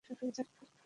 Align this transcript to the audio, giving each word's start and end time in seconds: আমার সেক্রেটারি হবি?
আমার 0.01 0.09
সেক্রেটারি 0.09 0.51
হবি? 0.51 0.71